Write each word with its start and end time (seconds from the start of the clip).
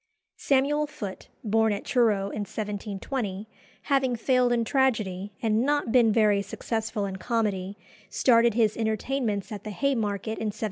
Samuel 0.37 0.87
Foote, 0.87 1.27
born 1.43 1.71
at 1.71 1.85
Truro 1.85 2.29
in 2.31 2.39
1720, 2.39 3.47
having 3.83 4.15
failed 4.15 4.51
in 4.51 4.65
tragedy, 4.65 5.31
and 5.43 5.63
not 5.63 5.91
been 5.91 6.11
very 6.11 6.41
successful 6.41 7.05
in 7.05 7.17
comedy, 7.17 7.77
started 8.09 8.55
his 8.55 8.75
entertainments 8.75 9.51
at 9.51 9.63
the 9.63 9.69
Haymarket 9.69 10.39
in 10.39 10.47
1747. 10.47 10.59